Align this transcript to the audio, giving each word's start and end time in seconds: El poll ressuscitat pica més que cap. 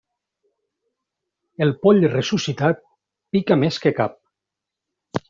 El 1.65 1.73
poll 1.83 2.01
ressuscitat 2.13 2.81
pica 3.37 3.59
més 3.65 3.79
que 3.85 3.93
cap. 4.01 4.17